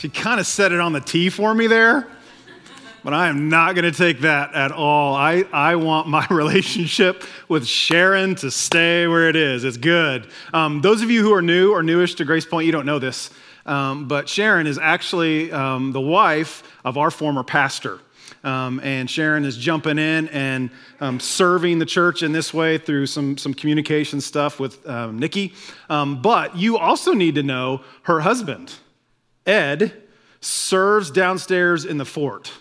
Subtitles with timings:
[0.00, 2.08] She kind of set it on the tee for me there,
[3.04, 5.14] but I am not going to take that at all.
[5.14, 9.62] I, I want my relationship with Sharon to stay where it is.
[9.62, 10.26] It's good.
[10.54, 12.98] Um, those of you who are new or newish to Grace Point, you don't know
[12.98, 13.28] this,
[13.66, 18.00] um, but Sharon is actually um, the wife of our former pastor.
[18.42, 20.70] Um, and Sharon is jumping in and
[21.00, 25.52] um, serving the church in this way through some, some communication stuff with um, Nikki.
[25.90, 28.72] Um, but you also need to know her husband,
[29.46, 29.92] Ed,
[30.40, 32.52] serves downstairs in the fort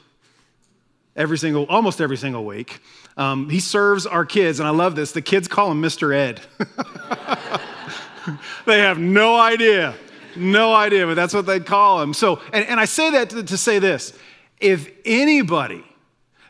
[1.15, 2.81] every single, almost every single week.
[3.17, 5.11] Um, he serves our kids, and I love this.
[5.11, 6.15] The kids call him Mr.
[6.15, 6.41] Ed.
[8.65, 9.93] they have no idea,
[10.35, 12.13] no idea, but that's what they call him.
[12.13, 14.13] So, and, and I say that to, to say this
[14.59, 15.83] if anybody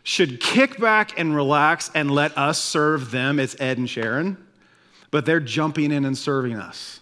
[0.04, 4.38] should kick back and relax and let us serve them, it's Ed and Sharon,
[5.12, 7.00] but they're jumping in and serving us.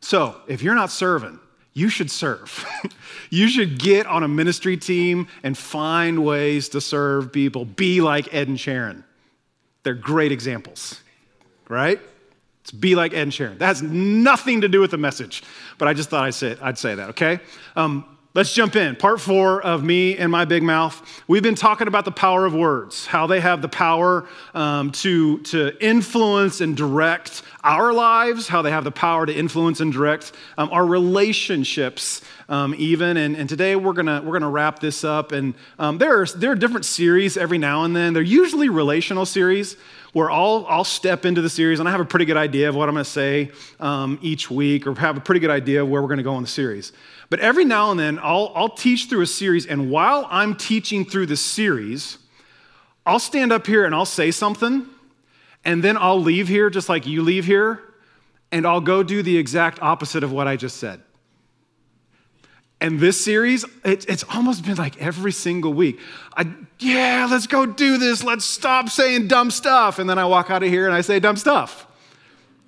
[0.00, 1.38] So if you're not serving,
[1.72, 2.64] you should serve.
[3.30, 7.64] you should get on a ministry team and find ways to serve people.
[7.64, 9.04] Be like Ed and Sharon.
[9.82, 11.00] They're great examples,
[11.68, 12.00] right?
[12.62, 13.58] It's be like Ed and Sharon.
[13.58, 15.42] That has nothing to do with the message,
[15.78, 17.40] but I just thought I'd say, I'd say that, okay?
[17.76, 18.94] Um, Let's jump in.
[18.94, 21.02] Part four of me and my big mouth.
[21.26, 25.38] We've been talking about the power of words, how they have the power um, to,
[25.38, 30.30] to influence and direct our lives, how they have the power to influence and direct
[30.56, 33.16] um, our relationships, um, even.
[33.16, 35.32] And, and, today we're gonna we're gonna wrap this up.
[35.32, 38.12] And um, there are there are different series every now and then.
[38.12, 39.76] They're usually relational series
[40.12, 42.74] where I'll, I'll step into the series and I have a pretty good idea of
[42.74, 45.88] what I'm going to say um, each week or have a pretty good idea of
[45.88, 46.92] where we're going to go in the series.
[47.28, 51.04] But every now and then, I'll, I'll teach through a series, and while I'm teaching
[51.04, 52.18] through the series,
[53.06, 54.86] I'll stand up here and I'll say something,
[55.64, 57.80] and then I'll leave here just like you leave here,
[58.50, 61.00] and I'll go do the exact opposite of what I just said.
[62.80, 66.00] And this series, it, it's almost been like every single week.
[66.34, 68.24] I, yeah, let's go do this.
[68.24, 69.98] Let's stop saying dumb stuff.
[69.98, 71.86] And then I walk out of here and I say dumb stuff.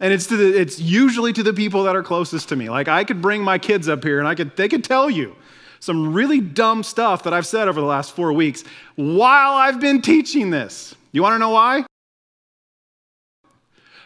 [0.01, 2.69] And it's, to the, it's usually to the people that are closest to me.
[2.69, 5.35] Like I could bring my kids up here and I could, they could tell you
[5.81, 8.65] some really dumb stuff that I've said over the last four weeks
[8.97, 10.95] while I've been teaching this.
[11.13, 11.87] You want to know why?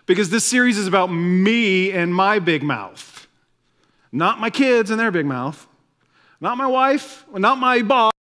[0.06, 3.26] Because this series is about me and my big mouth,
[4.12, 5.66] not my kids and their big mouth,
[6.46, 8.12] not my wife, not my boss,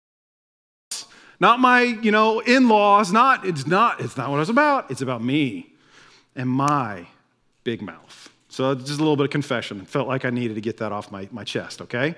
[1.38, 3.12] not my you know in-laws.
[3.12, 4.90] Not it's not it's not what it's about.
[4.90, 5.72] It's about me
[6.34, 7.06] and my
[7.62, 8.28] big mouth.
[8.48, 9.84] So just a little bit of confession.
[9.84, 12.16] Felt like I needed to get that off my, my chest, okay?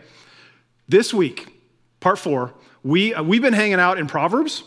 [0.88, 1.60] This week,
[2.00, 4.64] part four, we, uh, we've been hanging out in Proverbs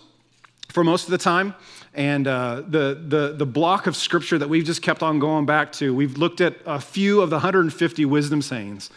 [0.70, 1.56] for most of the time.
[1.96, 5.72] And uh, the, the, the block of scripture that we've just kept on going back
[5.74, 8.92] to, we've looked at a few of the 150 wisdom sayings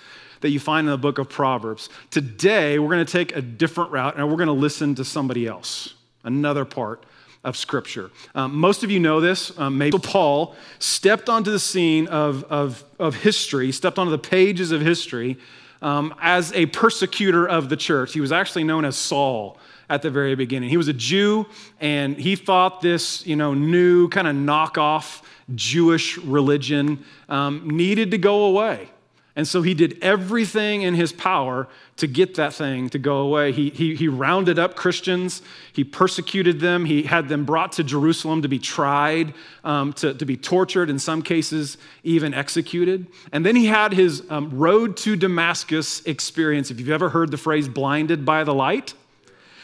[0.44, 1.88] that you find in the book of Proverbs.
[2.10, 5.47] Today, we're going to take a different route and we're going to listen to somebody
[5.47, 7.06] else, another part
[7.44, 8.10] of Scripture.
[8.34, 9.59] Um, most of you know this.
[9.59, 14.71] Um, maybe Paul stepped onto the scene of, of, of history, stepped onto the pages
[14.71, 15.38] of history
[15.81, 18.12] um, as a persecutor of the church.
[18.12, 19.56] He was actually known as Saul
[19.88, 20.69] at the very beginning.
[20.69, 21.47] He was a Jew,
[21.81, 25.22] and he thought this, you know, new kind of knockoff
[25.54, 28.91] Jewish religion um, needed to go away.
[29.37, 33.50] And so he did everything in his power to get that thing to go away.
[33.50, 38.43] He, he, he rounded up Christians, he persecuted them, he had them brought to Jerusalem
[38.43, 39.34] to be tried,
[39.65, 43.09] um, to, to be tortured, in some cases, even executed.
[43.33, 46.71] And then he had his um, road to Damascus experience.
[46.71, 48.95] If you've ever heard the phrase blinded by the light,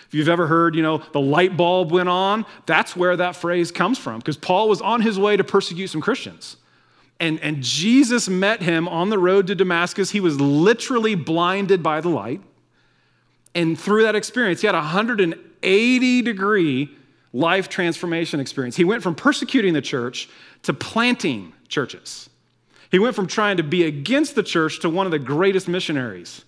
[0.08, 3.70] if you've ever heard, you know, the light bulb went on, that's where that phrase
[3.70, 6.56] comes from, because Paul was on his way to persecute some Christians.
[7.20, 10.10] And, and Jesus met him on the road to Damascus.
[10.10, 12.40] He was literally blinded by the light.
[13.54, 16.96] And through that experience, he had a 180 degree
[17.32, 18.74] life transformation experience.
[18.74, 20.28] He went from persecuting the church
[20.62, 22.30] to planting churches.
[22.90, 26.44] He went from trying to be against the church to one of the greatest missionaries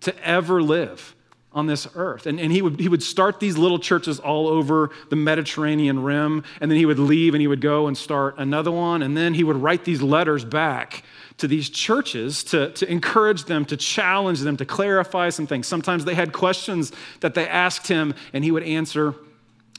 [0.00, 1.14] to ever live
[1.54, 2.26] on this earth.
[2.26, 6.42] And, and he, would, he would start these little churches all over the Mediterranean rim,
[6.60, 9.34] and then he would leave and he would go and start another one, and then
[9.34, 11.04] he would write these letters back
[11.38, 15.66] to these churches to, to encourage them, to challenge them, to clarify some things.
[15.66, 19.14] Sometimes they had questions that they asked him, and he would answer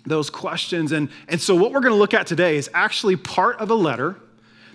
[0.06, 0.92] those questions.
[0.92, 3.76] And, and so, what we're going to look at today is actually part of a
[3.76, 4.18] letter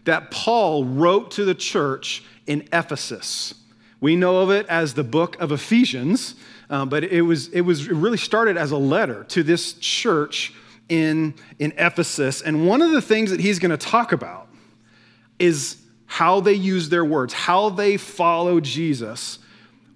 [0.05, 3.55] that Paul wrote to the church in Ephesus.
[4.01, 6.35] We know of it as the book of Ephesians.
[6.71, 10.55] Uh, but it was, it was it really started as a letter to this church
[10.89, 12.41] in, in Ephesus.
[12.41, 14.47] And one of the things that he's going to talk about
[15.39, 19.41] is how they use their words, how they follow Jesus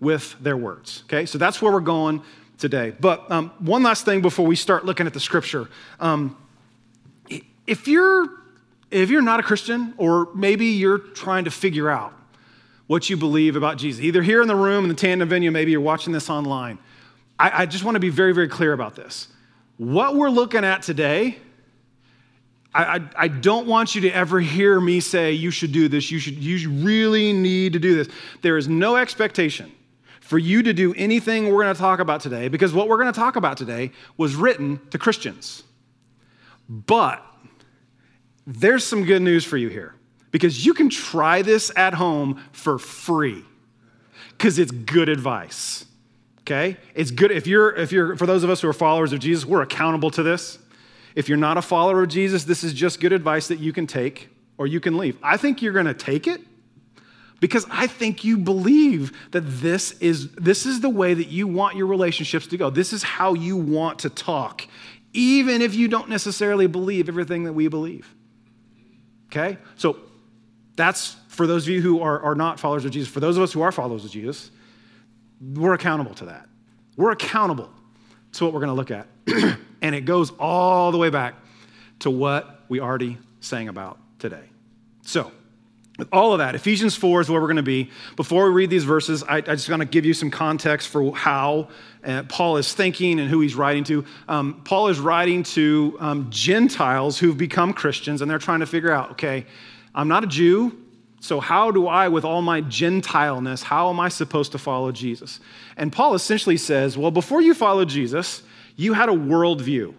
[0.00, 1.04] with their words.
[1.06, 2.22] Okay, so that's where we're going
[2.58, 2.92] today.
[2.98, 5.68] But um, one last thing before we start looking at the scripture.
[6.00, 6.36] Um,
[7.66, 8.28] if you're
[8.90, 12.12] if you're not a Christian, or maybe you're trying to figure out
[12.86, 15.70] what you believe about Jesus, either here in the room in the tandem venue, maybe
[15.70, 16.78] you're watching this online,
[17.38, 19.28] I, I just want to be very, very clear about this.
[19.76, 21.38] What we're looking at today,
[22.74, 26.10] I, I, I, don't want you to ever hear me say you should do this,
[26.10, 28.08] you should you really need to do this.
[28.42, 29.72] There is no expectation
[30.20, 33.12] for you to do anything we're going to talk about today because what we're going
[33.12, 35.64] to talk about today was written to Christians.
[36.68, 37.24] But
[38.46, 39.94] there's some good news for you here
[40.34, 43.44] because you can try this at home for free
[44.32, 45.84] because it's good advice.
[46.40, 46.76] Okay?
[46.92, 49.46] It's good if you're if you're for those of us who are followers of Jesus,
[49.46, 50.58] we're accountable to this.
[51.14, 53.86] If you're not a follower of Jesus, this is just good advice that you can
[53.86, 54.28] take
[54.58, 55.16] or you can leave.
[55.22, 56.40] I think you're going to take it
[57.38, 61.76] because I think you believe that this is this is the way that you want
[61.76, 62.70] your relationships to go.
[62.70, 64.66] This is how you want to talk
[65.12, 68.12] even if you don't necessarily believe everything that we believe.
[69.26, 69.58] Okay?
[69.76, 69.98] So
[70.76, 73.12] that's for those of you who are, are not followers of Jesus.
[73.12, 74.50] For those of us who are followers of Jesus,
[75.40, 76.48] we're accountable to that.
[76.96, 77.70] We're accountable
[78.32, 79.08] to what we're going to look at.
[79.82, 81.34] and it goes all the way back
[82.00, 84.44] to what we already sang about today.
[85.02, 85.30] So,
[85.96, 87.90] with all of that, Ephesians 4 is where we're going to be.
[88.16, 91.14] Before we read these verses, I, I just want to give you some context for
[91.14, 91.68] how
[92.02, 94.04] uh, Paul is thinking and who he's writing to.
[94.28, 98.90] Um, Paul is writing to um, Gentiles who've become Christians, and they're trying to figure
[98.90, 99.46] out okay,
[99.94, 100.76] I'm not a Jew,
[101.20, 105.40] so how do I, with all my Gentileness, how am I supposed to follow Jesus?
[105.76, 108.42] And Paul essentially says, well, before you followed Jesus,
[108.76, 109.94] you had a worldview.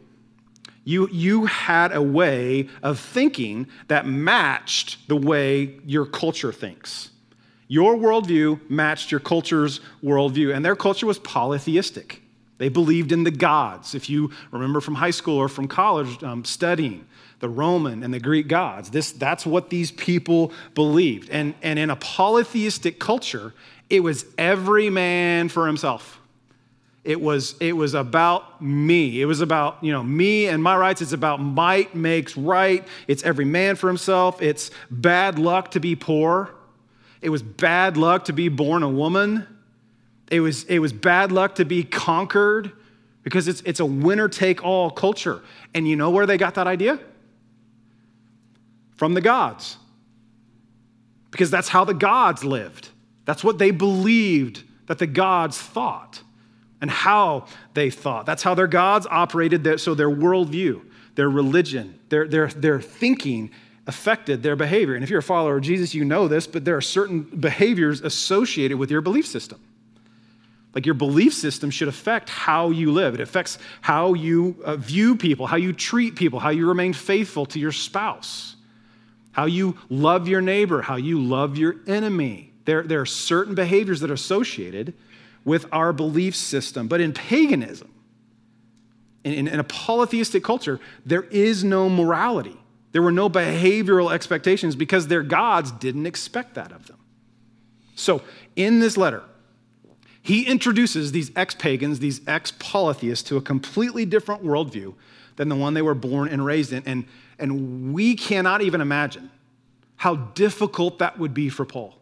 [0.84, 7.10] You, you had a way of thinking that matched the way your culture thinks.
[7.68, 12.22] Your worldview matched your culture's worldview, and their culture was polytheistic.
[12.58, 13.96] They believed in the gods.
[13.96, 17.06] If you remember from high school or from college um, studying
[17.40, 21.30] the Roman and the Greek gods, this, that's what these people believed.
[21.30, 23.54] And, and in a polytheistic culture,
[23.90, 26.22] it was every man for himself.
[27.04, 29.22] It was, it was about me.
[29.22, 31.02] It was about, you know, me and my rights.
[31.02, 32.84] It's about might makes right.
[33.08, 34.42] It's every man for himself.
[34.42, 36.50] It's bad luck to be poor.
[37.22, 39.46] It was bad luck to be born a woman.
[40.30, 42.72] It was, it was bad luck to be conquered
[43.24, 45.42] because it's, it's a winner take all culture.
[45.74, 47.00] And you know where they got that idea?
[48.96, 49.78] From the gods.
[51.32, 52.90] Because that's how the gods lived.
[53.26, 56.22] That's what they believed that the gods thought
[56.82, 58.26] and how they thought.
[58.26, 60.82] That's how their gods operated, so their worldview,
[61.16, 63.50] their religion, their, their, their thinking
[63.88, 64.96] affected their behavior.
[64.96, 68.02] And if you're a follower of Jesus, you know this, but there are certain behaviors
[68.02, 69.60] associated with your belief system.
[70.76, 73.14] Like your belief system should affect how you live.
[73.14, 77.46] It affects how you uh, view people, how you treat people, how you remain faithful
[77.48, 78.58] to your spouse,
[79.32, 82.52] how you love your neighbor, how you love your enemy.
[82.66, 84.94] There, there are certain behaviors that are associated
[85.46, 86.90] with our belief system.
[86.90, 87.94] But in paganism,
[89.24, 92.58] in, in, a polytheistic culture, there is no morality.
[92.92, 96.98] There were no behavioral expectations because their gods didn't expect that of them.
[97.96, 98.22] So,
[98.56, 99.24] in this letter,
[100.26, 104.96] he introduces these ex pagans, these ex polytheists, to a completely different worldview
[105.36, 106.82] than the one they were born and raised in.
[106.88, 107.06] And,
[107.38, 109.30] and we cannot even imagine
[109.98, 111.94] how difficult that would be for Paul.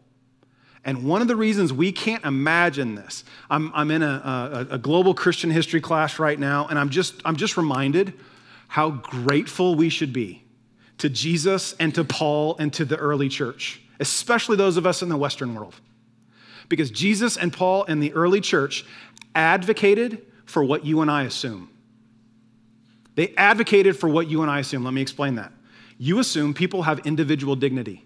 [0.85, 4.77] And one of the reasons we can't imagine this, I'm, I'm in a, a, a,
[4.77, 8.13] global Christian history class right now, and I'm just, I'm just reminded
[8.69, 10.45] how grateful we should be
[10.99, 15.09] to Jesus and to Paul and to the early church, especially those of us in
[15.09, 15.75] the Western world.
[16.69, 18.85] Because Jesus and Paul and the early church
[19.35, 21.69] advocated for what you and I assume.
[23.15, 24.83] They advocated for what you and I assume.
[24.83, 25.51] Let me explain that.
[25.97, 28.03] You assume people have individual dignity.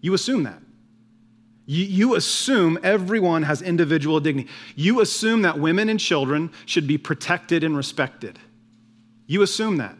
[0.00, 0.60] You assume that.
[1.64, 4.50] You, you, assume everyone has individual dignity.
[4.74, 8.38] You assume that women and children should be protected and respected.
[9.26, 9.96] You assume that.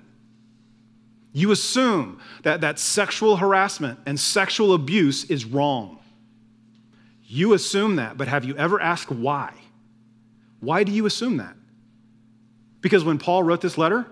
[1.33, 6.01] You assume that, that sexual harassment and sexual abuse is wrong.
[7.35, 9.55] You assume that, but have you ever asked why?
[10.61, 11.57] Why do you assume that?
[12.83, 14.07] Because when Paul wrote this letter,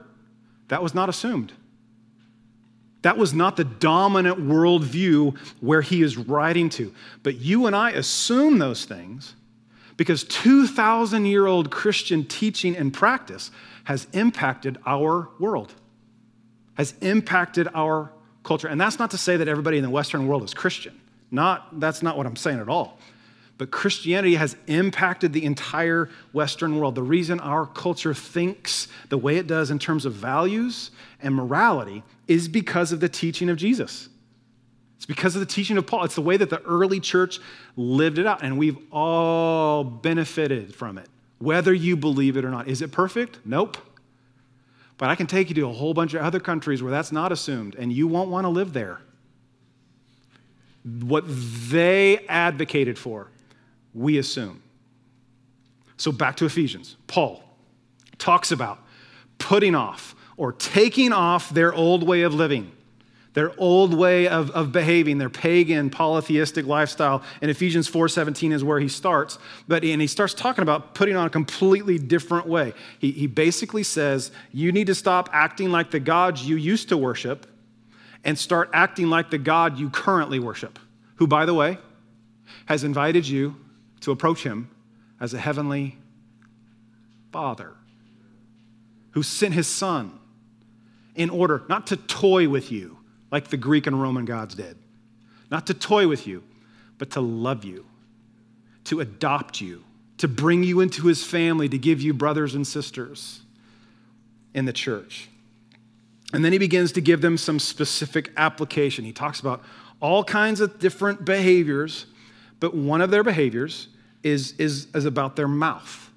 [0.68, 1.52] that was not assumed.
[3.02, 6.94] That was not the dominant worldview where he is writing to.
[7.22, 9.34] But you and I assume those things
[9.98, 13.50] because 2,000 year old Christian teaching and practice
[13.84, 15.74] has impacted our world,
[16.78, 18.12] has impacted our
[18.44, 18.68] culture.
[18.68, 20.98] And that's not to say that everybody in the Western world is Christian.
[21.30, 22.98] Not, that's not what I'm saying at all.
[23.60, 26.94] But Christianity has impacted the entire Western world.
[26.94, 30.90] The reason our culture thinks the way it does in terms of values
[31.20, 34.08] and morality is because of the teaching of Jesus.
[34.96, 36.04] It's because of the teaching of Paul.
[36.04, 37.38] It's the way that the early church
[37.76, 42.66] lived it out, and we've all benefited from it, whether you believe it or not.
[42.66, 43.40] Is it perfect?
[43.44, 43.76] Nope.
[44.96, 47.30] But I can take you to a whole bunch of other countries where that's not
[47.30, 49.02] assumed, and you won't want to live there.
[50.82, 53.28] What they advocated for
[53.94, 54.62] we assume.
[55.96, 56.96] So back to Ephesians.
[57.06, 57.42] Paul
[58.18, 58.82] talks about
[59.38, 62.72] putting off or taking off their old way of living,
[63.34, 67.22] their old way of, of behaving, their pagan polytheistic lifestyle.
[67.42, 69.38] And Ephesians 4:17 is where he starts.
[69.68, 72.72] But and he starts talking about putting on a completely different way.
[72.98, 76.96] He, he basically says, you need to stop acting like the gods you used to
[76.96, 77.46] worship
[78.24, 80.78] and start acting like the God you currently worship,
[81.16, 81.78] who, by the way,
[82.66, 83.56] has invited you
[84.00, 84.70] to approach him
[85.20, 85.98] as a heavenly
[87.32, 87.74] father
[89.12, 90.18] who sent his son
[91.14, 92.98] in order not to toy with you
[93.30, 94.76] like the Greek and Roman gods did,
[95.50, 96.42] not to toy with you,
[96.98, 97.84] but to love you,
[98.84, 99.84] to adopt you,
[100.18, 103.40] to bring you into his family, to give you brothers and sisters
[104.54, 105.28] in the church.
[106.32, 109.04] And then he begins to give them some specific application.
[109.04, 109.62] He talks about
[110.00, 112.06] all kinds of different behaviors
[112.60, 113.88] but one of their behaviors
[114.22, 116.10] is, is, is about their mouth.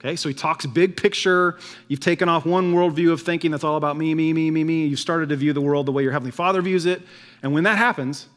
[0.00, 1.58] Okay, so he talks big picture.
[1.88, 4.86] You've taken off one worldview of thinking that's all about me, me, me, me, me.
[4.86, 7.00] You've started to view the world the way your Heavenly Father views it.
[7.42, 8.28] And when that happens,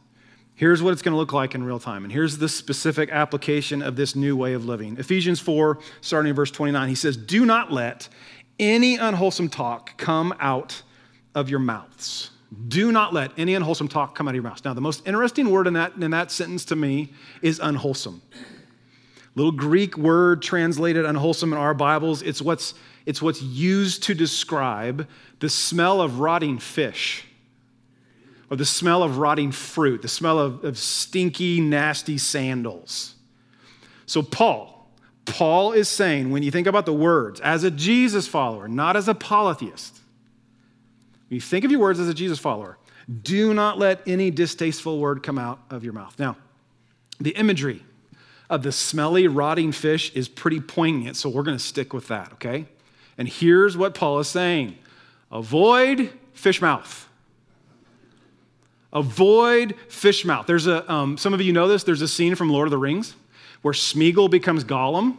[0.55, 2.05] here's what it's going to look like in real time.
[2.05, 4.97] And here's the specific application of this new way of living.
[4.97, 8.07] Ephesians 4, starting in verse 29, he says, Do not let
[8.59, 10.83] any unwholesome talk come out
[11.35, 12.31] of your mouths
[12.67, 14.63] do not let any unwholesome talk come out of your mouth.
[14.63, 17.11] Now, the most interesting word in that, in that sentence to me
[17.41, 18.21] is unwholesome.
[19.35, 22.21] Little Greek word translated unwholesome in our Bibles.
[22.21, 22.73] It's what's,
[23.05, 25.07] it's what's used to describe
[25.39, 27.25] the smell of rotting fish
[28.49, 33.15] or the smell of rotting fruit, the smell of, of stinky, nasty sandals.
[34.05, 34.89] So, Paul,
[35.25, 39.09] Paul is saying, when you think about the words, as a Jesus follower, not as
[39.09, 39.99] a polytheist,
[41.29, 42.77] you think of your words as a Jesus follower,
[43.21, 46.17] do not let any distasteful word come out of your mouth.
[46.19, 46.37] Now,
[47.19, 47.83] the imagery
[48.49, 52.33] of the smelly, rotting fish is pretty poignant, so we're going to stick with that,
[52.33, 52.65] okay?
[53.17, 54.77] And here's what Paul is saying
[55.31, 57.05] avoid fish mouth.
[58.93, 60.47] Avoid fish mouth.
[60.47, 62.77] There's a, um, some of you know this, there's a scene from Lord of the
[62.77, 63.15] Rings
[63.61, 65.17] where Smeagol becomes Gollum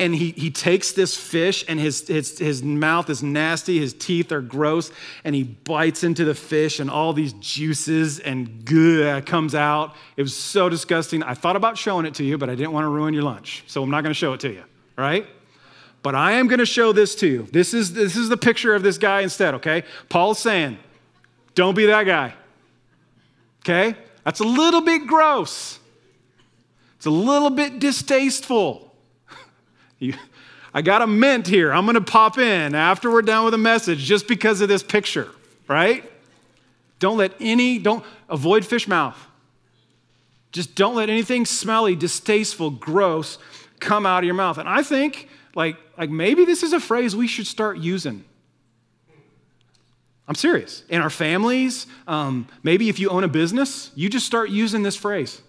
[0.00, 4.32] and he, he takes this fish and his, his, his mouth is nasty his teeth
[4.32, 4.90] are gross
[5.24, 9.94] and he bites into the fish and all these juices and good comes out.
[10.16, 11.22] It was so disgusting.
[11.22, 13.62] I thought about showing it to you but i didn't want to ruin your lunch
[13.66, 14.64] so i'm not going to show it to you
[14.96, 15.26] right?
[16.02, 17.46] But i am going to show this to you.
[17.52, 19.84] This is this is the picture of this guy instead okay?
[20.08, 20.78] Paul's saying
[21.54, 22.34] don't be that guy
[23.62, 23.96] okay?
[24.24, 25.78] That's a little bit gross.
[26.96, 28.89] It's a little bit distasteful
[30.00, 30.14] you,
[30.74, 31.72] I got a mint here.
[31.72, 34.82] I'm going to pop in after we're done with the message just because of this
[34.82, 35.28] picture,
[35.68, 36.04] right?
[36.98, 39.16] Don't let any, don't avoid fish mouth.
[40.52, 43.38] Just don't let anything smelly, distasteful, gross
[43.78, 44.58] come out of your mouth.
[44.58, 48.24] And I think, like, like maybe this is a phrase we should start using.
[50.28, 50.84] I'm serious.
[50.88, 54.94] In our families, um, maybe if you own a business, you just start using this
[54.94, 55.42] phrase.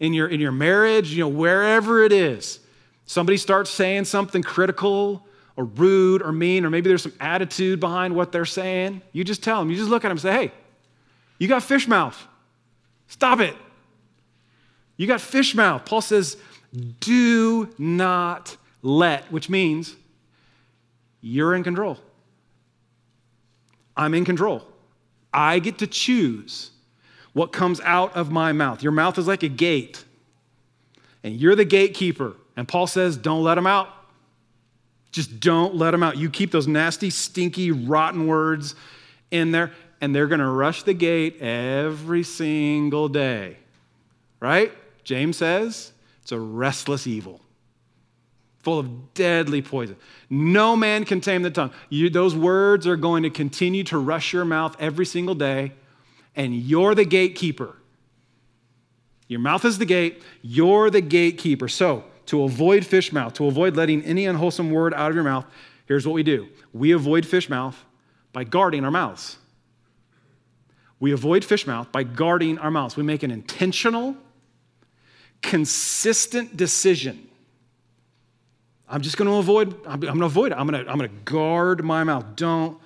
[0.00, 2.60] In your, in your marriage, you know, wherever it is.
[3.04, 8.14] Somebody starts saying something critical or rude or mean, or maybe there's some attitude behind
[8.14, 9.02] what they're saying.
[9.12, 10.52] You just tell them, you just look at them and say, hey,
[11.38, 12.16] you got fish mouth.
[13.08, 13.54] Stop it.
[14.96, 15.84] You got fish mouth.
[15.84, 16.36] Paul says,
[17.00, 19.94] do not let, which means
[21.20, 21.98] you're in control.
[23.96, 24.66] I'm in control.
[25.34, 26.70] I get to choose
[27.32, 28.82] what comes out of my mouth.
[28.82, 30.04] Your mouth is like a gate,
[31.22, 32.34] and you're the gatekeeper.
[32.56, 33.88] And Paul says, don't let them out.
[35.10, 36.16] Just don't let them out.
[36.16, 38.74] You keep those nasty, stinky, rotten words
[39.30, 43.58] in there, and they're going to rush the gate every single day.
[44.40, 44.72] Right?
[45.04, 45.92] James says
[46.22, 47.40] it's a restless evil,
[48.62, 49.96] full of deadly poison.
[50.30, 51.72] No man can tame the tongue.
[51.88, 55.72] You, those words are going to continue to rush your mouth every single day,
[56.34, 57.76] and you're the gatekeeper.
[59.28, 61.68] Your mouth is the gate, you're the gatekeeper.
[61.68, 65.44] So, to avoid fish mouth, to avoid letting any unwholesome word out of your mouth,
[65.86, 67.84] here's what we do we avoid fish mouth
[68.32, 69.36] by guarding our mouths.
[71.00, 72.96] We avoid fish mouth by guarding our mouths.
[72.96, 74.16] We make an intentional,
[75.42, 77.28] consistent decision.
[78.88, 80.58] I'm just going to avoid, I'm, going to avoid it.
[80.58, 82.36] I'm going to, I'm going to guard my mouth.
[82.36, 82.78] Don't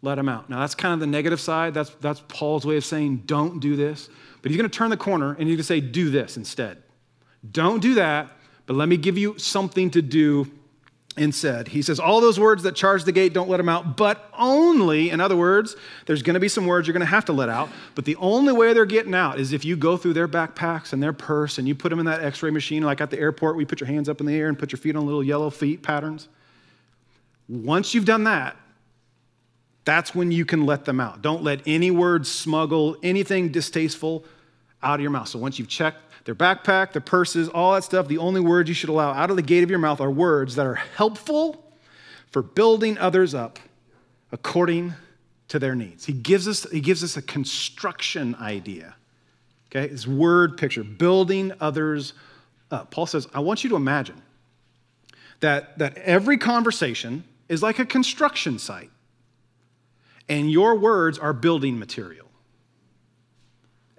[0.00, 0.48] let him out.
[0.48, 1.74] Now, that's kind of the negative side.
[1.74, 4.08] That's, that's Paul's way of saying, don't do this.
[4.40, 6.82] But he's going to turn the corner and he's going to say, do this instead.
[7.50, 8.30] Don't do that,
[8.70, 10.48] but let me give you something to do
[11.16, 11.66] instead.
[11.66, 15.10] He says, All those words that charge the gate, don't let them out, but only,
[15.10, 15.74] in other words,
[16.06, 18.14] there's going to be some words you're going to have to let out, but the
[18.14, 21.58] only way they're getting out is if you go through their backpacks and their purse
[21.58, 23.80] and you put them in that x ray machine, like at the airport, we put
[23.80, 26.28] your hands up in the air and put your feet on little yellow feet patterns.
[27.48, 28.56] Once you've done that,
[29.84, 31.22] that's when you can let them out.
[31.22, 34.24] Don't let any words smuggle anything distasteful
[34.80, 35.26] out of your mouth.
[35.26, 38.74] So once you've checked their backpack, their purses, all that stuff, the only words you
[38.74, 41.64] should allow out of the gate of your mouth are words that are helpful
[42.30, 43.58] for building others up
[44.32, 44.94] according
[45.48, 46.06] to their needs.
[46.06, 48.94] He gives us, he gives us a construction idea.
[49.70, 52.12] Okay, this word picture, building others
[52.70, 52.90] up.
[52.90, 54.20] Paul says, I want you to imagine
[55.40, 58.90] that, that every conversation is like a construction site,
[60.28, 62.29] and your words are building material.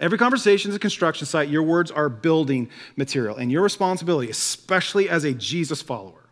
[0.01, 1.47] Every conversation is a construction site.
[1.47, 3.37] Your words are building material.
[3.37, 6.27] And your responsibility, especially as a Jesus follower,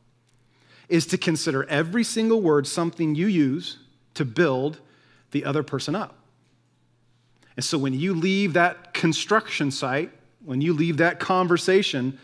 [0.89, 3.77] is to consider every single word something you use
[4.15, 4.79] to build
[5.29, 6.15] the other person up.
[7.55, 10.11] And so when you leave that construction site,
[10.43, 12.17] when you leave that conversation,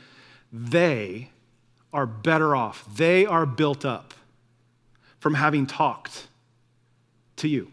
[0.51, 1.29] they
[1.93, 2.85] are better off.
[2.95, 4.15] They are built up
[5.19, 6.27] from having talked
[7.37, 7.71] to you.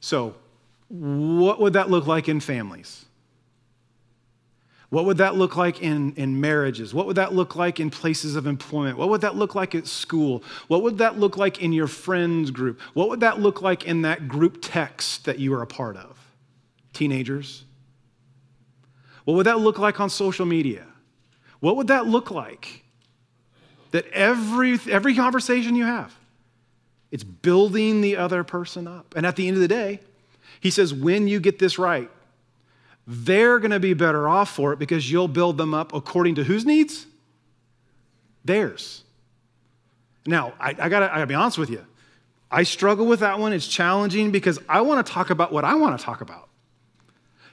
[0.00, 0.34] So,
[0.94, 3.04] what would that look like in families?
[4.90, 6.94] What would that look like in, in marriages?
[6.94, 8.96] What would that look like in places of employment?
[8.96, 10.44] What would that look like at school?
[10.68, 12.80] What would that look like in your friends group?
[12.92, 16.16] What would that look like in that group text that you are a part of?
[16.92, 17.64] Teenagers?
[19.24, 20.86] What would that look like on social media?
[21.58, 22.84] What would that look like?
[23.90, 26.14] That every, every conversation you have,
[27.10, 29.14] it's building the other person up.
[29.16, 29.98] And at the end of the day,
[30.64, 32.10] he says, when you get this right,
[33.06, 36.44] they're going to be better off for it because you'll build them up according to
[36.44, 37.06] whose needs?
[38.46, 39.04] Theirs.
[40.24, 41.84] Now, I, I got to be honest with you.
[42.50, 43.52] I struggle with that one.
[43.52, 46.48] It's challenging because I want to talk about what I want to talk about.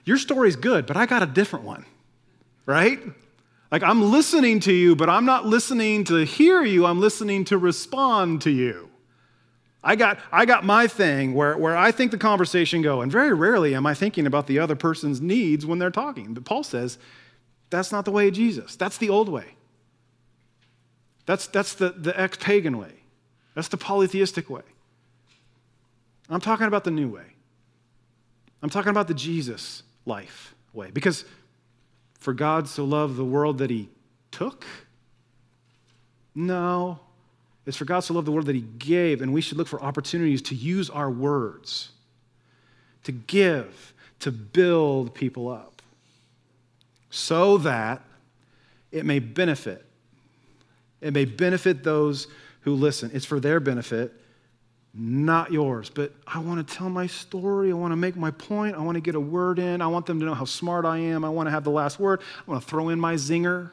[0.06, 1.86] Your story's good, but I got a different one,
[2.66, 3.02] right?
[3.74, 7.58] Like I'm listening to you, but I'm not listening to hear you, I'm listening to
[7.58, 8.91] respond to you.
[9.84, 13.34] I got, I got my thing where, where I think the conversation go, and very
[13.34, 16.34] rarely am I thinking about the other person's needs when they're talking.
[16.34, 17.00] But Paul says
[17.72, 18.76] that's not the way of Jesus.
[18.76, 19.56] That's the old way.
[21.26, 22.94] That's, that's the, the ex pagan way.
[23.56, 24.64] That's the polytheistic way.
[26.30, 27.26] I'm talking about the new way.
[28.62, 30.92] I'm talking about the Jesus life way.
[30.92, 31.26] Because
[32.20, 33.90] for God so loved the world that he
[34.32, 34.66] took?
[36.36, 37.00] No,
[37.72, 39.82] it's for God so loved the world that he gave, and we should look for
[39.82, 41.92] opportunities to use our words,
[43.06, 45.82] to give, to build people up,
[47.10, 48.02] so that
[48.92, 49.86] it may benefit.
[51.00, 52.28] It may benefit those
[52.62, 53.10] who listen.
[53.14, 54.12] It's for their benefit,
[54.94, 55.90] not yours.
[55.90, 57.72] But I want to tell my story.
[57.72, 58.76] I want to make my point.
[58.76, 59.82] I want to get a word in.
[59.82, 61.24] I want them to know how smart I am.
[61.24, 62.20] I want to have the last word.
[62.46, 63.72] I want to throw in my zinger.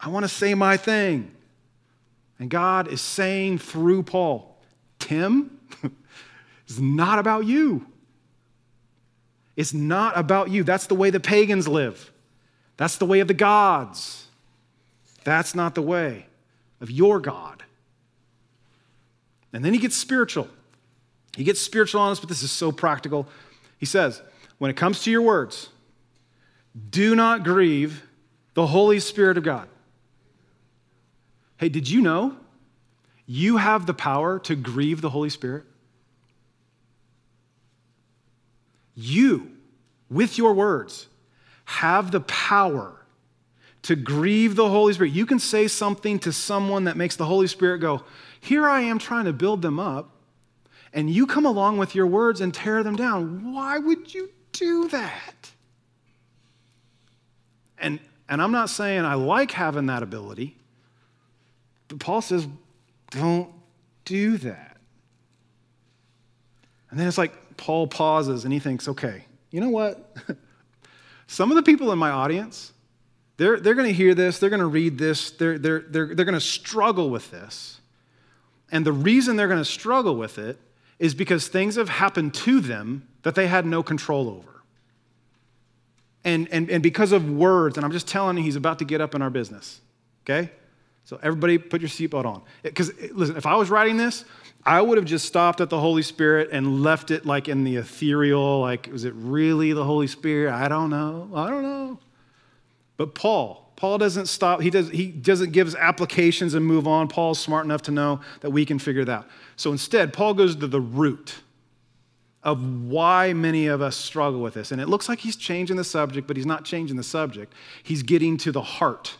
[0.00, 1.35] I want to say my thing.
[2.38, 4.56] And God is saying through Paul,
[4.98, 5.58] Tim,
[6.66, 7.86] it's not about you.
[9.56, 10.62] It's not about you.
[10.62, 12.12] That's the way the pagans live.
[12.76, 14.26] That's the way of the gods.
[15.24, 16.26] That's not the way
[16.80, 17.64] of your God.
[19.52, 20.48] And then he gets spiritual.
[21.36, 23.26] He gets spiritual on us, but this is so practical.
[23.78, 24.20] He says,
[24.58, 25.70] when it comes to your words,
[26.90, 28.02] do not grieve
[28.54, 29.68] the Holy Spirit of God.
[31.58, 32.36] Hey, did you know
[33.26, 35.64] you have the power to grieve the Holy Spirit?
[38.94, 39.50] You,
[40.10, 41.06] with your words,
[41.66, 42.96] have the power
[43.82, 45.12] to grieve the Holy Spirit.
[45.12, 48.02] You can say something to someone that makes the Holy Spirit go,
[48.40, 50.10] Here I am trying to build them up,
[50.92, 53.52] and you come along with your words and tear them down.
[53.52, 55.52] Why would you do that?
[57.78, 60.56] And, and I'm not saying I like having that ability.
[61.88, 62.46] But Paul says,
[63.10, 63.50] don't
[64.04, 64.76] do that.
[66.90, 70.16] And then it's like Paul pauses and he thinks, okay, you know what?
[71.26, 72.72] Some of the people in my audience,
[73.36, 76.24] they're, they're going to hear this, they're going to read this, they're, they're, they're, they're
[76.24, 77.80] going to struggle with this.
[78.70, 80.58] And the reason they're going to struggle with it
[80.98, 84.62] is because things have happened to them that they had no control over.
[86.24, 89.00] And, and, and because of words, and I'm just telling you, he's about to get
[89.00, 89.80] up in our business.
[90.24, 90.50] Okay?
[91.06, 92.42] So everybody put your seatbelt on.
[92.64, 94.24] Because listen, if I was writing this,
[94.64, 97.76] I would have just stopped at the Holy Spirit and left it like in the
[97.76, 100.52] ethereal, like, was it really the Holy Spirit?
[100.52, 101.30] I don't know.
[101.32, 102.00] I don't know.
[102.96, 104.60] But Paul, Paul doesn't stop.
[104.60, 107.06] He, does, he doesn't give us applications and move on.
[107.06, 109.28] Paul's smart enough to know that we can figure that out.
[109.54, 111.36] So instead, Paul goes to the root
[112.42, 114.72] of why many of us struggle with this.
[114.72, 117.52] And it looks like he's changing the subject, but he's not changing the subject.
[117.84, 119.16] He's getting to the heart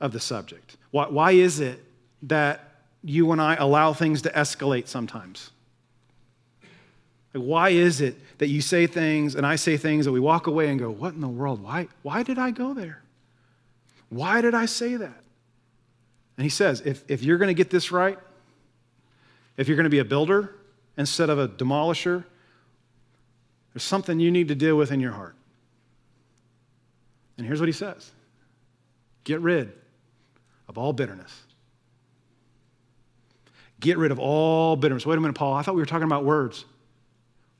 [0.00, 0.78] of the subject.
[0.92, 1.82] Why, why is it
[2.22, 2.68] that
[3.02, 5.50] you and I allow things to escalate sometimes?
[7.34, 10.46] Like, why is it that you say things and I say things that we walk
[10.46, 11.62] away and go, What in the world?
[11.62, 13.02] Why, why did I go there?
[14.10, 15.22] Why did I say that?
[16.36, 18.18] And he says, If, if you're going to get this right,
[19.56, 20.54] if you're going to be a builder
[20.98, 22.24] instead of a demolisher,
[23.72, 25.34] there's something you need to deal with in your heart.
[27.38, 28.10] And here's what he says
[29.24, 29.72] Get rid
[30.68, 31.42] of all bitterness
[33.82, 35.04] Get rid of all bitterness.
[35.04, 35.54] Wait a minute, Paul.
[35.54, 36.64] I thought we were talking about words.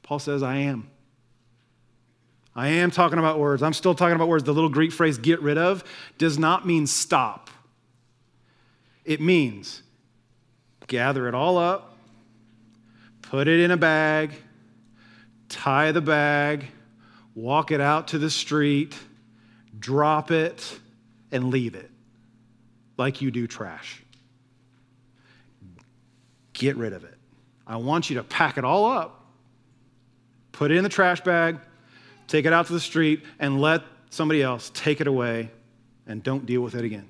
[0.05, 0.89] Paul says, I am.
[2.55, 3.61] I am talking about words.
[3.61, 4.45] I'm still talking about words.
[4.45, 5.83] The little Greek phrase, get rid of,
[6.19, 7.51] does not mean stop.
[9.05, 9.83] It means
[10.87, 11.97] gather it all up,
[13.23, 14.31] put it in a bag,
[15.49, 16.67] tie the bag,
[17.35, 18.95] walk it out to the street,
[19.77, 20.79] drop it,
[21.33, 21.92] and leave it
[22.97, 24.03] like you do trash.
[26.53, 27.15] Get rid of it.
[27.67, 29.25] I want you to pack it all up,
[30.53, 31.59] put it in the trash bag,
[32.29, 35.51] take it out to the street, and let somebody else take it away
[36.07, 37.09] and don't deal with it again.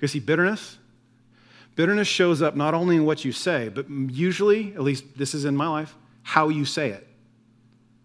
[0.00, 0.78] You see, bitterness,
[1.74, 5.44] bitterness shows up not only in what you say, but usually, at least this is
[5.44, 7.06] in my life, how you say it.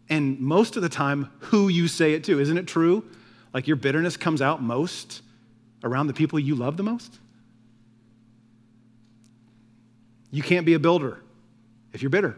[0.09, 2.39] And most of the time, who you say it to.
[2.39, 3.05] Isn't it true?
[3.53, 5.21] Like your bitterness comes out most
[5.83, 7.19] around the people you love the most?
[10.31, 11.21] You can't be a builder
[11.93, 12.35] if you're bitter.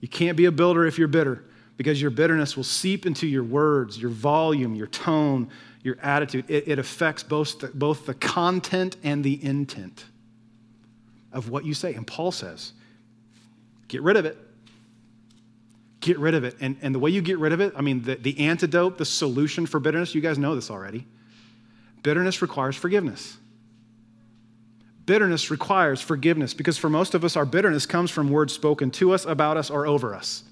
[0.00, 1.44] You can't be a builder if you're bitter
[1.76, 5.50] because your bitterness will seep into your words, your volume, your tone,
[5.82, 6.44] your attitude.
[6.48, 10.04] It, it affects both the, both the content and the intent
[11.32, 11.94] of what you say.
[11.94, 12.72] And Paul says,
[13.88, 14.38] get rid of it.
[16.00, 16.56] Get rid of it.
[16.60, 19.04] And, and the way you get rid of it, I mean, the, the antidote, the
[19.04, 21.06] solution for bitterness, you guys know this already.
[22.04, 23.36] Bitterness requires forgiveness.
[25.06, 29.12] Bitterness requires forgiveness because for most of us, our bitterness comes from words spoken to
[29.12, 30.44] us, about us, or over us.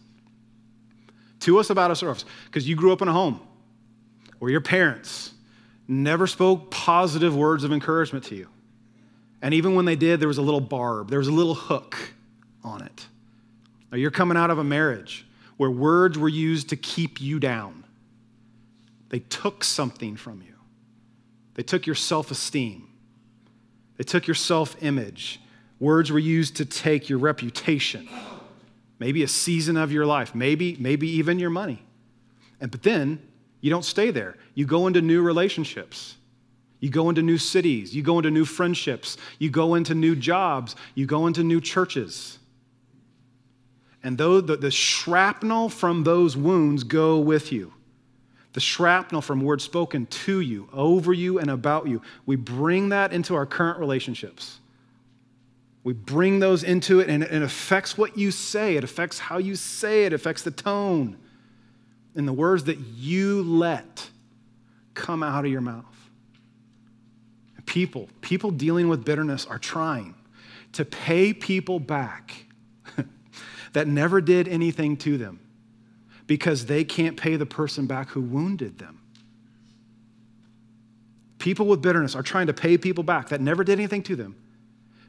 [1.40, 2.24] To us, about us, or over us.
[2.46, 3.40] Because you grew up in a home
[4.40, 5.32] where your parents
[5.86, 8.48] never spoke positive words of encouragement to you.
[9.40, 11.96] And even when they did, there was a little barb, there was a little hook
[12.64, 13.06] on it.
[13.92, 15.26] Or you're coming out of a marriage
[15.58, 17.84] where words were used to keep you down.
[19.10, 20.51] They took something from you,
[21.54, 22.88] they took your self esteem.
[23.96, 25.40] They took your self image.
[25.78, 28.08] Words were used to take your reputation,
[29.00, 31.82] maybe a season of your life, maybe, maybe even your money.
[32.60, 33.20] And, but then
[33.60, 34.36] you don't stay there.
[34.54, 36.16] You go into new relationships.
[36.78, 37.94] You go into new cities.
[37.94, 39.16] You go into new friendships.
[39.38, 40.76] You go into new jobs.
[40.94, 42.38] You go into new churches.
[44.02, 47.72] And though the, the shrapnel from those wounds go with you,
[48.52, 52.02] the shrapnel from words spoken to you, over you, and about you.
[52.26, 54.58] We bring that into our current relationships.
[55.84, 58.76] We bring those into it, and it affects what you say.
[58.76, 61.16] It affects how you say it, it affects the tone
[62.14, 64.10] and the words that you let
[64.94, 65.86] come out of your mouth.
[67.64, 70.14] People, people dealing with bitterness are trying
[70.72, 72.44] to pay people back
[73.72, 75.40] that never did anything to them
[76.32, 78.98] because they can't pay the person back who wounded them.
[81.38, 84.34] People with bitterness are trying to pay people back that never did anything to them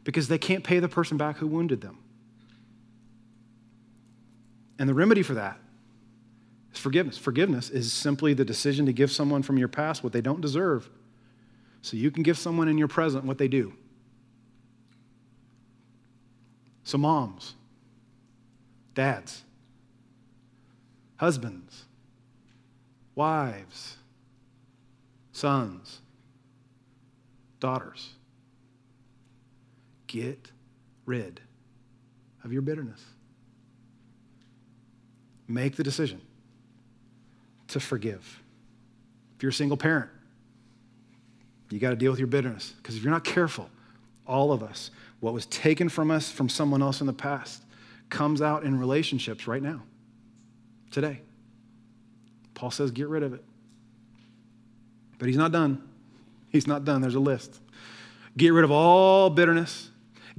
[0.04, 1.98] because they can't pay the person back who wounded them.
[4.78, 5.58] And the remedy for that
[6.74, 7.18] is forgiveness.
[7.18, 10.90] Forgiveness is simply the decision to give someone from your past what they don't deserve
[11.82, 13.72] so you can give someone in your present what they do.
[16.84, 17.54] So, moms,
[18.94, 19.43] dads,
[21.18, 21.86] husbands,
[23.16, 23.98] wives,
[25.32, 26.00] sons,
[27.60, 28.14] daughters.
[30.08, 30.52] Get
[31.06, 31.42] rid
[32.44, 33.04] of your bitterness.
[35.48, 36.22] Make the decision
[37.70, 38.42] to forgive.
[39.36, 40.10] If you're a single parent,
[41.70, 43.70] you got to deal with your bitterness because if you're not careful,
[44.28, 47.64] all of us, what was taken from us from someone else in the past
[48.10, 49.82] comes out in relationships right now
[50.94, 51.20] today.
[52.54, 53.44] Paul says, get rid of it.
[55.18, 55.82] But he's not done.
[56.50, 57.02] He's not done.
[57.02, 57.60] There's a list.
[58.38, 59.90] Get rid of all bitterness,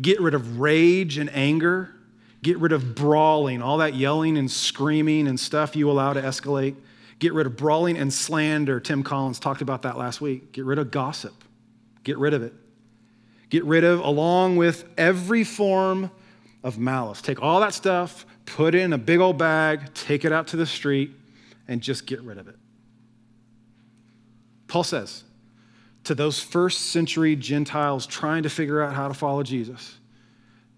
[0.00, 1.94] get rid of rage and anger,
[2.42, 6.76] get rid of brawling, all that yelling and screaming and stuff you allow to escalate.
[7.20, 8.80] Get rid of brawling and slander.
[8.80, 10.52] Tim Collins talked about that last week.
[10.52, 11.44] Get rid of gossip.
[12.02, 12.52] Get rid of it.
[13.50, 16.10] Get rid of, along with every form
[16.64, 17.20] of malice.
[17.22, 20.56] Take all that stuff, put it in a big old bag, take it out to
[20.56, 21.12] the street,
[21.68, 22.56] and just get rid of it.
[24.66, 25.22] Paul says
[26.04, 29.98] to those first century Gentiles trying to figure out how to follow Jesus,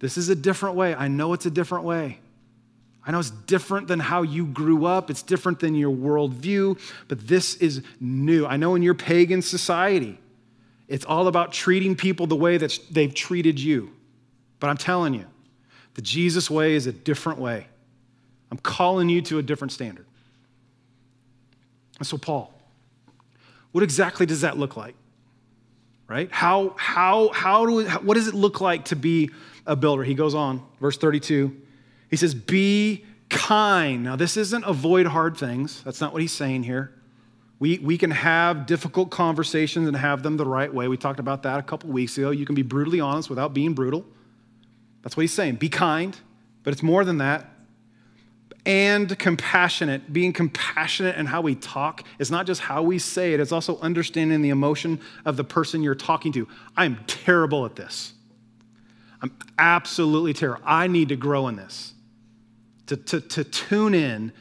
[0.00, 0.94] this is a different way.
[0.94, 2.18] I know it's a different way.
[3.06, 7.28] I know it's different than how you grew up, it's different than your worldview, but
[7.28, 8.44] this is new.
[8.44, 10.18] I know in your pagan society,
[10.88, 13.92] it's all about treating people the way that they've treated you.
[14.58, 15.26] But I'm telling you,
[15.96, 17.66] the Jesus way is a different way.
[18.50, 20.04] I'm calling you to a different standard.
[21.98, 22.52] And so, Paul,
[23.72, 24.94] what exactly does that look like?
[26.06, 26.30] Right?
[26.30, 29.30] How, how, how do we, what does it look like to be
[29.64, 30.04] a builder?
[30.04, 31.56] He goes on, verse 32.
[32.10, 34.04] He says, Be kind.
[34.04, 35.82] Now, this isn't avoid hard things.
[35.82, 36.92] That's not what he's saying here.
[37.58, 40.88] We, we can have difficult conversations and have them the right way.
[40.88, 42.32] We talked about that a couple weeks ago.
[42.32, 44.04] You can be brutally honest without being brutal.
[45.06, 45.54] That's what he's saying.
[45.54, 46.18] Be kind,
[46.64, 47.48] but it's more than that
[48.66, 50.12] and compassionate.
[50.12, 53.78] Being compassionate in how we talk is not just how we say it, it's also
[53.78, 56.48] understanding the emotion of the person you're talking to.
[56.76, 58.14] I'm terrible at this.
[59.22, 60.64] I'm absolutely terrible.
[60.66, 61.94] I need to grow in this,
[62.88, 64.32] to, to, to tune in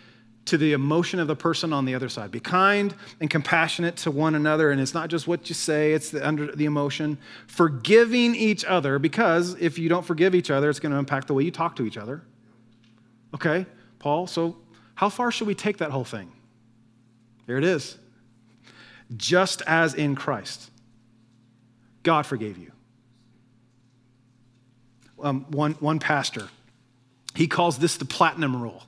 [0.46, 2.32] to the emotion of the person on the other side.
[2.32, 4.72] Be kind and compassionate to one another.
[4.72, 7.18] And it's not just what you say, it's the, under the emotion.
[7.48, 11.34] Forgiving each other, because if you don't forgive each other, it's going to impact the
[11.34, 12.22] way you talk to each other.
[13.34, 13.66] Okay?
[14.00, 14.28] Paul.
[14.28, 14.58] So,
[14.94, 16.32] how far should we take that whole thing?
[17.48, 17.98] There it is.
[19.18, 20.72] Just as in Christ,
[22.04, 22.72] God forgave you.
[25.22, 26.50] Um, one, one pastor,
[27.34, 28.84] he calls this the platinum rule.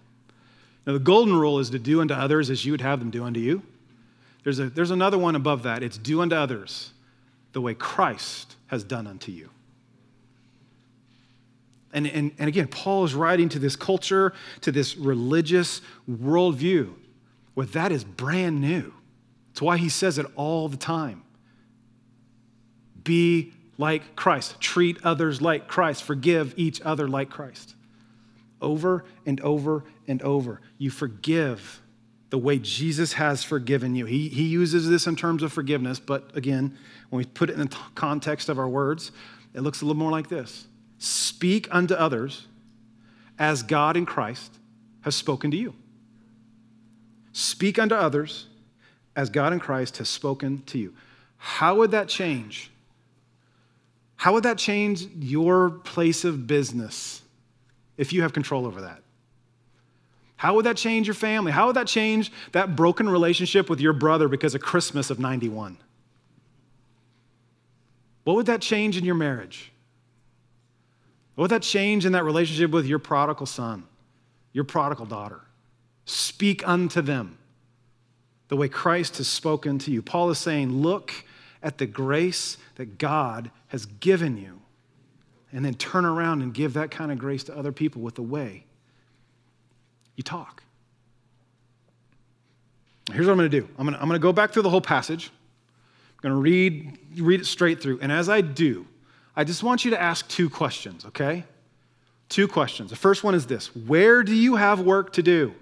[0.88, 3.26] Now, the golden rule is to do unto others as you would have them do
[3.26, 3.62] unto you.
[4.46, 5.84] There's, a, there's another one above that.
[5.84, 6.94] It's do unto others
[7.52, 9.50] the way Christ has done unto you.
[11.92, 16.94] And, and, and again, Paul is writing to this culture, to this religious worldview,
[17.54, 18.94] where that is brand new.
[19.52, 21.24] It's why he says it all the time.
[23.04, 27.76] Be like Christ, treat others like Christ, forgive each other like Christ.
[28.62, 30.62] Over and over and over.
[30.78, 31.82] You forgive
[32.30, 34.06] the way Jesus has forgiven you.
[34.06, 36.78] He, he uses this in terms of forgiveness, but again,
[37.10, 39.12] when we put it in the context of our words,
[39.54, 40.68] it looks a little more like this
[40.98, 42.48] Speak unto others
[43.40, 44.52] as God in Christ
[45.02, 45.74] has spoken to you.
[47.32, 48.48] Speak unto others
[49.16, 50.94] as God in Christ has spoken to you.
[51.38, 52.72] How would that change?
[54.16, 57.22] How would that change your place of business
[57.96, 59.02] if you have control over that?
[60.38, 61.52] How would that change your family?
[61.52, 65.78] How would that change that broken relationship with your brother because of Christmas of 91?
[68.24, 69.72] What would that change in your marriage?
[71.34, 73.86] What would that change in that relationship with your prodigal son,
[74.54, 75.42] your prodigal daughter?
[76.06, 77.40] Speak unto them
[78.48, 80.02] the way Christ has spoken to you.
[80.02, 81.12] Paul is saying, look
[81.64, 84.62] at the grace that God has given you,
[85.52, 88.22] and then turn around and give that kind of grace to other people with the
[88.22, 88.67] way
[90.18, 90.64] you talk.
[93.14, 94.70] Here's what I'm going to do I'm going to, I'm to go back through the
[94.70, 95.32] whole passage.
[96.18, 98.00] I'm going to read, read it straight through.
[98.02, 98.86] And as I do,
[99.36, 101.46] I just want you to ask two questions, okay?
[102.28, 102.90] Two questions.
[102.90, 105.54] The first one is this Where do you have work to do?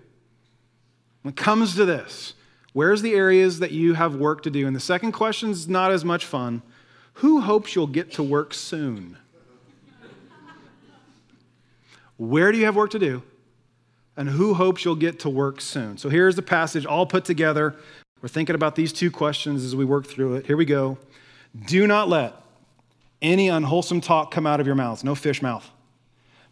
[1.22, 2.34] When it comes to this,
[2.74, 4.66] where's the areas that you have work to do?
[4.66, 6.62] And the second question is not as much fun.
[7.16, 9.18] Who hopes you'll get to work soon?
[12.18, 13.24] Where do you have work to do?
[14.18, 15.98] And who hopes you'll get to work soon?
[15.98, 17.76] So here's the passage all put together.
[18.22, 20.46] We're thinking about these two questions as we work through it.
[20.46, 20.98] Here we go.
[21.66, 22.34] Do not let
[23.22, 25.70] any unwholesome talk come out of your mouths, no fish mouth,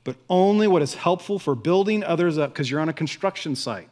[0.04, 3.90] but only what is helpful for building others up because you're on a construction site,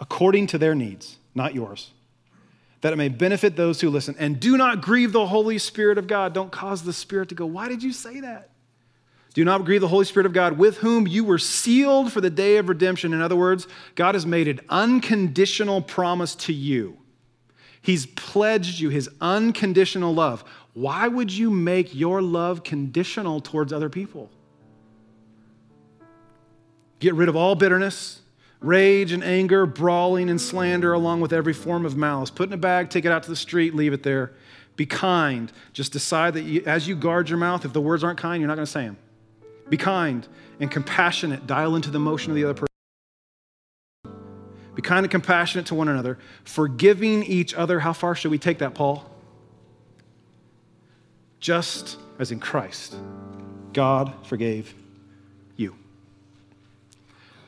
[0.00, 1.90] according to their needs, not yours,
[2.80, 4.14] that it may benefit those who listen.
[4.18, 6.32] And do not grieve the Holy Spirit of God.
[6.32, 8.50] Don't cause the Spirit to go, Why did you say that?
[9.34, 12.30] Do not grieve the Holy Spirit of God, with whom you were sealed for the
[12.30, 13.14] day of redemption.
[13.14, 16.98] In other words, God has made an unconditional promise to you.
[17.80, 20.44] He's pledged you his unconditional love.
[20.74, 24.30] Why would you make your love conditional towards other people?
[27.00, 28.20] Get rid of all bitterness,
[28.60, 32.30] rage and anger, brawling and slander, along with every form of malice.
[32.30, 34.32] Put in a bag, take it out to the street, leave it there.
[34.76, 35.50] Be kind.
[35.72, 38.48] Just decide that you, as you guard your mouth, if the words aren't kind, you're
[38.48, 38.96] not going to say them.
[39.72, 40.28] Be kind
[40.60, 41.46] and compassionate.
[41.46, 42.68] Dial into the emotion of the other person.
[44.74, 47.80] Be kind and compassionate to one another, forgiving each other.
[47.80, 49.02] How far should we take that, Paul?
[51.40, 52.94] Just as in Christ,
[53.72, 54.74] God forgave
[55.56, 55.74] you.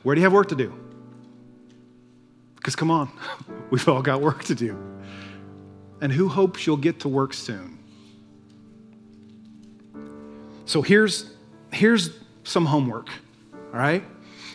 [0.01, 0.73] Where do you have work to do?
[2.55, 3.11] Because come on,
[3.69, 4.75] we've all got work to do.
[6.01, 7.77] And who hopes you'll get to work soon?
[10.65, 11.34] So here's,
[11.75, 12.09] here's
[12.43, 13.09] some homework,
[13.53, 14.03] all right?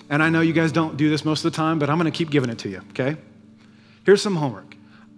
[0.08, 2.10] And I know you guys don't do this most of the time, but I'm going
[2.10, 3.16] to keep giving it to you, okay?
[4.04, 4.74] Here's some homework.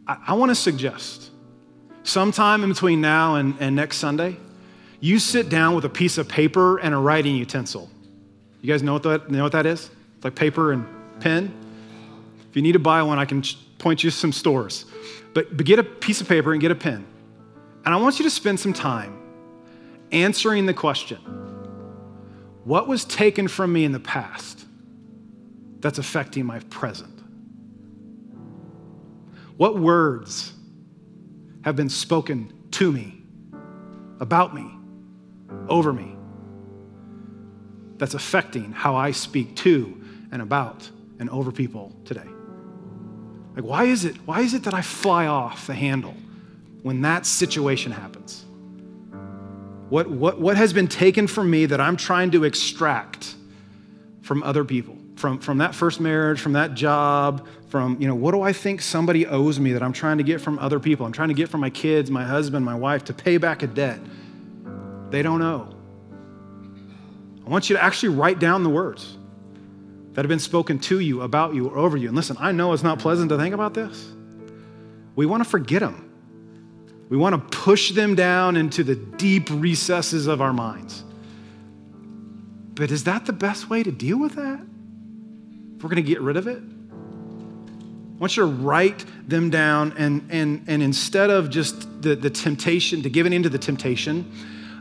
[0.06, 1.30] I, I want to suggest
[2.02, 4.36] sometime in between now and, and next Sunday,
[5.00, 7.88] you sit down with a piece of paper and a writing utensil.
[8.60, 9.90] You guys know what that, know what that is?
[10.16, 10.86] It's like paper and
[11.20, 11.54] pen.
[12.50, 13.42] If you need to buy one, I can
[13.78, 14.86] point you to some stores.
[15.34, 17.06] But, but get a piece of paper and get a pen.
[17.84, 19.18] And I want you to spend some time
[20.12, 21.18] answering the question
[22.64, 24.64] what was taken from me in the past
[25.80, 27.18] that's affecting my present?
[29.56, 30.52] What words
[31.64, 33.22] have been spoken to me,
[34.20, 34.70] about me,
[35.68, 36.16] over me,
[37.98, 42.28] that's affecting how I speak to and about and over people today?
[43.54, 46.14] Like, why is it, why is it that I fly off the handle
[46.82, 48.44] when that situation happens?
[49.92, 53.34] What, what, what has been taken from me that I'm trying to extract
[54.22, 54.96] from other people?
[55.16, 58.80] From, from that first marriage, from that job, from, you know, what do I think
[58.80, 61.04] somebody owes me that I'm trying to get from other people?
[61.04, 63.66] I'm trying to get from my kids, my husband, my wife to pay back a
[63.66, 64.00] debt.
[65.10, 65.68] They don't know.
[67.46, 69.18] I want you to actually write down the words
[70.14, 72.08] that have been spoken to you, about you, or over you.
[72.08, 74.10] And listen, I know it's not pleasant to think about this.
[75.16, 76.11] We want to forget them.
[77.12, 81.04] We want to push them down into the deep recesses of our minds.
[82.72, 84.58] But is that the best way to deal with that?
[85.76, 86.56] If we're going to get rid of it?
[86.56, 92.30] I want you to write them down, and, and, and instead of just the, the
[92.30, 94.32] temptation, to give giving into the temptation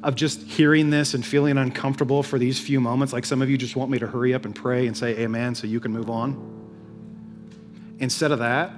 [0.02, 3.58] of just hearing this and feeling uncomfortable for these few moments, like some of you
[3.58, 6.10] just want me to hurry up and pray and say amen so you can move
[6.10, 7.98] on.
[8.00, 8.72] Instead of that,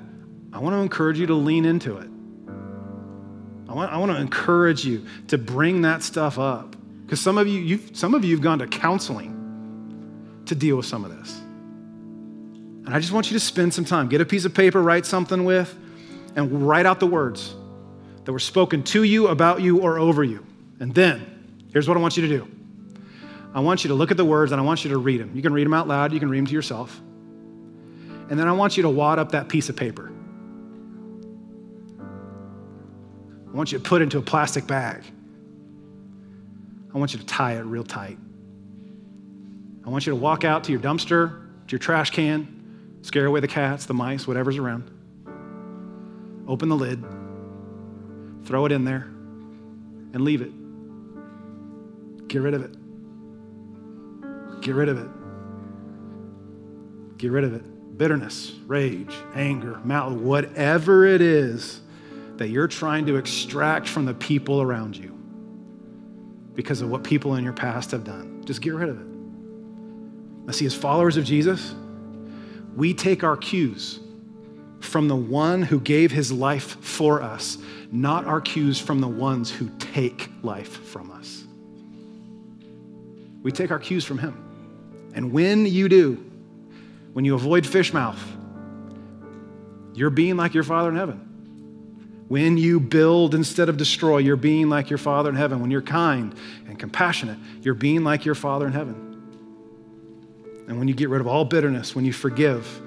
[0.52, 2.10] I want to encourage you to lean into it.
[3.74, 6.76] I want, I want to encourage you to bring that stuff up.
[7.02, 10.86] Because some of you, you've, some of you have gone to counseling to deal with
[10.86, 11.40] some of this.
[12.86, 14.10] And I just want you to spend some time.
[14.10, 15.76] Get a piece of paper, write something with,
[16.36, 17.56] and write out the words
[18.26, 20.46] that were spoken to you, about you, or over you.
[20.80, 22.48] And then, here's what I want you to do
[23.56, 25.32] I want you to look at the words and I want you to read them.
[25.34, 27.02] You can read them out loud, you can read them to yourself.
[28.30, 30.13] And then I want you to wad up that piece of paper.
[33.54, 35.04] I want you to put it into a plastic bag.
[36.94, 38.18] I want you to tie it real tight.
[39.86, 41.30] I want you to walk out to your dumpster,
[41.68, 44.90] to your trash can, scare away the cats, the mice, whatever's around.
[46.48, 47.04] Open the lid,
[48.44, 49.04] throw it in there,
[50.14, 50.52] and leave it.
[52.28, 52.76] Get rid of it.
[54.62, 55.10] Get rid of it.
[57.20, 57.98] Get rid of it.
[57.98, 61.82] Bitterness, rage, anger, malice, whatever it is
[62.44, 65.18] that you're trying to extract from the people around you
[66.56, 68.44] because of what people in your past have done.
[68.44, 69.08] Just get rid of it.
[70.46, 71.74] Now, see, as followers of Jesus,
[72.76, 74.02] we take our cues
[74.82, 77.60] from the one who gave his life for us,
[77.94, 81.46] not our cues from the ones who take life from us.
[83.42, 85.12] We take our cues from Him.
[85.16, 86.16] And when you do,
[87.14, 88.22] when you avoid fish mouth,
[89.94, 91.33] you're being like your Father in heaven.
[92.28, 95.60] When you build instead of destroy, you're being like your Father in heaven.
[95.60, 96.34] When you're kind
[96.68, 99.14] and compassionate, you're being like your Father in heaven.
[100.68, 102.82] And when you get rid of all bitterness, when you forgive,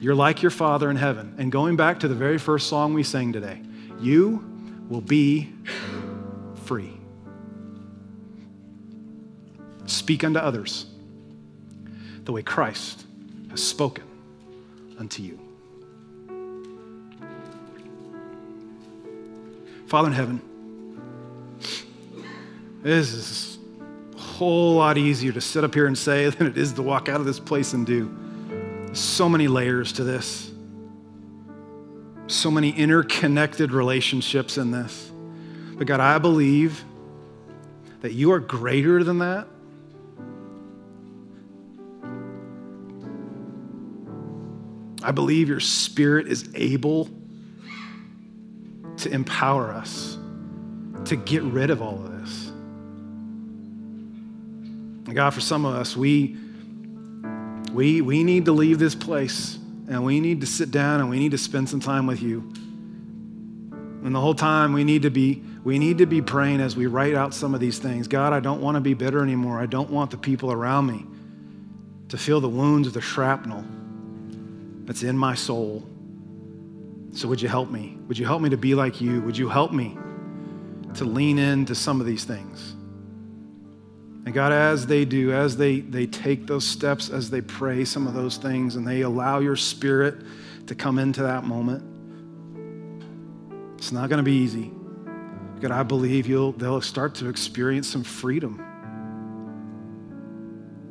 [0.00, 1.34] you're like your Father in heaven.
[1.38, 3.60] And going back to the very first song we sang today,
[4.00, 4.44] you
[4.88, 5.52] will be
[6.64, 6.92] free.
[9.86, 10.86] Speak unto others
[12.24, 13.04] the way Christ
[13.50, 14.04] has spoken
[14.98, 15.43] unto you.
[19.94, 20.40] Father in heaven,
[22.82, 23.58] this is
[24.16, 27.08] a whole lot easier to sit up here and say than it is to walk
[27.08, 28.12] out of this place and do.
[28.92, 30.50] So many layers to this,
[32.26, 35.12] so many interconnected relationships in this.
[35.76, 36.84] But God, I believe
[38.00, 39.46] that you are greater than that.
[45.04, 47.08] I believe your spirit is able
[49.04, 50.18] to empower us
[51.06, 52.48] to get rid of all of this.
[55.06, 56.36] And God, for some of us, we,
[57.72, 61.18] we, we need to leave this place and we need to sit down and we
[61.18, 62.40] need to spend some time with you.
[64.04, 66.84] And the whole time we need to be we need to be praying as we
[66.84, 68.06] write out some of these things.
[68.06, 69.58] God, I don't want to be bitter anymore.
[69.58, 71.06] I don't want the people around me
[72.10, 73.64] to feel the wounds of the shrapnel
[74.84, 75.88] that's in my soul.
[77.14, 77.96] So would you help me?
[78.08, 79.20] Would you help me to be like you?
[79.22, 79.96] Would you help me
[80.94, 82.72] to lean into some of these things?
[84.24, 88.06] And God, as they do, as they, they take those steps, as they pray some
[88.06, 90.16] of those things, and they allow your spirit
[90.66, 91.84] to come into that moment,
[93.78, 94.72] it's not going to be easy.
[95.60, 98.60] God, I believe you'll, they'll start to experience some freedom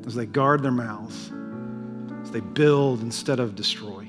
[0.05, 1.31] as they guard their mouths,
[2.21, 4.02] as they build instead of destroy.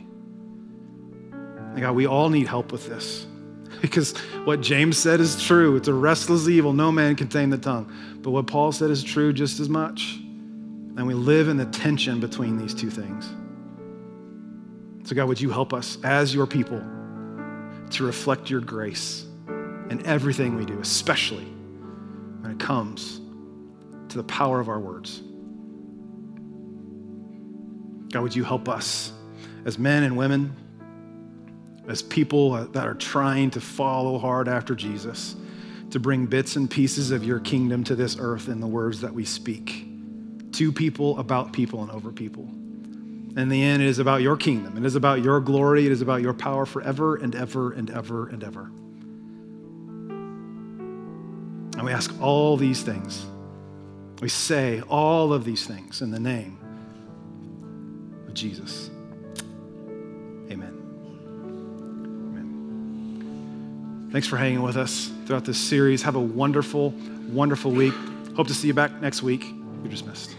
[1.74, 3.26] And God, we all need help with this
[3.82, 5.74] because what James said is true.
[5.76, 6.72] It's a restless evil.
[6.72, 7.92] No man can tame the tongue.
[8.22, 10.16] But what Paul said is true just as much.
[10.96, 13.28] And we live in the tension between these two things.
[15.08, 16.82] So, God, would you help us as your people
[17.90, 19.26] to reflect your grace
[19.90, 21.44] in everything we do, especially
[22.40, 23.20] when it comes
[24.08, 25.20] to the power of our words?
[28.12, 29.12] God, would you help us
[29.64, 30.54] as men and women,
[31.88, 35.36] as people that are trying to follow hard after Jesus,
[35.90, 39.12] to bring bits and pieces of your kingdom to this earth in the words that
[39.12, 39.86] we speak
[40.52, 42.48] to people, about people, and over people.
[43.36, 44.76] In the end, it is about your kingdom.
[44.76, 45.86] It is about your glory.
[45.86, 48.70] It is about your power forever and ever and ever and ever.
[51.76, 53.26] And we ask all these things.
[54.20, 56.58] We say all of these things in the name
[58.28, 58.90] of Jesus.
[64.14, 66.00] Thanks for hanging with us throughout this series.
[66.02, 66.94] Have a wonderful,
[67.30, 67.94] wonderful week.
[68.36, 69.44] Hope to see you back next week.
[69.82, 70.36] You're dismissed.